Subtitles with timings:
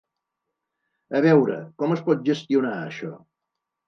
[1.19, 1.57] A veure...
[1.83, 3.13] com es pot gestionar això?